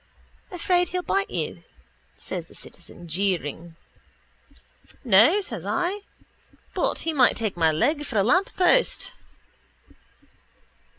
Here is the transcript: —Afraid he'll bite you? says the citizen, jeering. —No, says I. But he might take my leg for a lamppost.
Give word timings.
—Afraid 0.51 0.87
he'll 0.87 1.03
bite 1.03 1.29
you? 1.29 1.61
says 2.17 2.47
the 2.47 2.55
citizen, 2.55 3.07
jeering. 3.07 3.75
—No, 5.03 5.41
says 5.41 5.63
I. 5.63 5.99
But 6.73 6.97
he 7.05 7.13
might 7.13 7.37
take 7.37 7.55
my 7.55 7.69
leg 7.69 8.03
for 8.03 8.17
a 8.17 8.23
lamppost. 8.23 9.11